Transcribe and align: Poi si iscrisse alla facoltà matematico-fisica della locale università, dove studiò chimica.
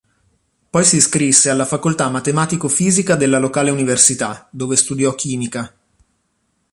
Poi 0.71 0.83
si 0.83 0.95
iscrisse 0.95 1.51
alla 1.51 1.63
facoltà 1.67 2.09
matematico-fisica 2.09 3.15
della 3.15 3.37
locale 3.37 3.69
università, 3.69 4.47
dove 4.49 4.75
studiò 4.75 5.13
chimica. 5.13 5.71